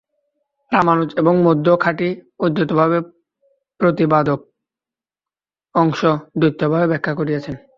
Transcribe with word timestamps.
রামানুজ 0.71 1.13
এবং 1.17 1.43
মধ্বও 1.43 1.77
খাঁটি 1.77 2.21
অদ্বৈতভাব-প্রতিপাদক 2.39 4.39
অংশ 5.75 6.05
দ্বৈতভাবে 6.39 6.87
ব্যাখ্যা 6.87 7.15
করিয়াছেন। 7.15 7.55